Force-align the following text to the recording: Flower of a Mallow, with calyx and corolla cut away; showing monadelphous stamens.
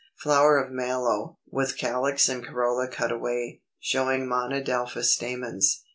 Flower 0.15 0.57
of 0.57 0.71
a 0.71 0.73
Mallow, 0.73 1.37
with 1.51 1.77
calyx 1.77 2.27
and 2.27 2.43
corolla 2.43 2.87
cut 2.87 3.11
away; 3.11 3.61
showing 3.79 4.25
monadelphous 4.27 5.13
stamens. 5.13 5.83